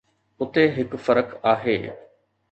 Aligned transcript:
اتي 0.43 0.63
هڪ 0.77 0.91
فرق 1.07 1.27
آهي. 1.51 1.77